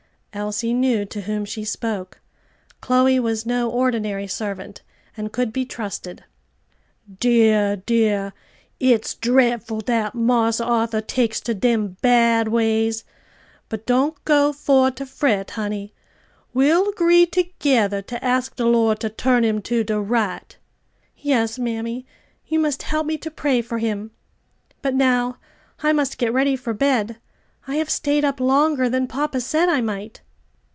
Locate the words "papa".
29.05-29.39